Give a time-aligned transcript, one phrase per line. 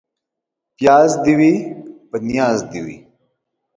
[0.77, 1.53] پياز دي وي،
[2.09, 2.97] په نياز دي وي.